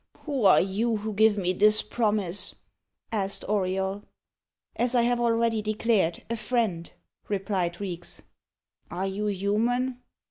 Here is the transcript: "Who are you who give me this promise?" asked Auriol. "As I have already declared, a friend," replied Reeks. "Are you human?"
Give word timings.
"Who 0.21 0.45
are 0.45 0.59
you 0.59 0.97
who 0.97 1.13
give 1.13 1.37
me 1.37 1.53
this 1.53 1.83
promise?" 1.83 2.55
asked 3.11 3.43
Auriol. 3.47 4.03
"As 4.75 4.95
I 4.95 5.03
have 5.03 5.19
already 5.19 5.61
declared, 5.61 6.23
a 6.27 6.37
friend," 6.37 6.91
replied 7.29 7.79
Reeks. 7.79 8.23
"Are 8.89 9.05
you 9.05 9.27
human?" 9.27 10.01